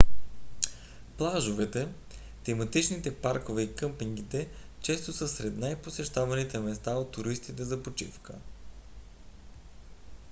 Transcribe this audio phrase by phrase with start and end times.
[1.17, 1.87] плажовете
[2.43, 4.49] тематичните паркове и къмпингите
[4.81, 8.33] често са най-посещаваните места от туристите за почивка